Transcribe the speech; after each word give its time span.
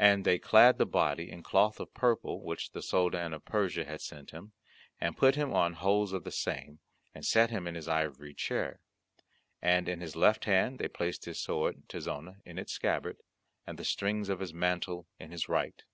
And 0.00 0.24
they 0.24 0.40
clad 0.40 0.78
the 0.78 0.84
body 0.84 1.30
in 1.30 1.44
cloth 1.44 1.78
of 1.78 1.94
purple, 1.94 2.42
which 2.42 2.72
the 2.72 2.82
Soldan 2.82 3.32
of 3.32 3.44
Persia 3.44 3.84
had 3.84 4.00
sent 4.00 4.32
him, 4.32 4.50
and 5.00 5.16
put 5.16 5.36
him 5.36 5.52
on 5.52 5.74
hose 5.74 6.12
of 6.12 6.24
the 6.24 6.32
same, 6.32 6.80
and 7.14 7.24
set 7.24 7.50
him 7.50 7.68
in 7.68 7.76
his 7.76 7.86
ivory 7.86 8.34
chair; 8.34 8.80
and 9.62 9.88
in 9.88 10.00
his 10.00 10.16
left 10.16 10.44
hand 10.46 10.80
they 10.80 10.88
placed 10.88 11.24
his 11.24 11.40
sword 11.40 11.84
Tizona 11.88 12.38
in 12.44 12.58
its 12.58 12.72
scabbard, 12.72 13.18
and 13.64 13.78
the 13.78 13.84
strings 13.84 14.28
of 14.28 14.40
his 14.40 14.52
mantle 14.52 15.06
in 15.20 15.30
his 15.30 15.48
right. 15.48 15.84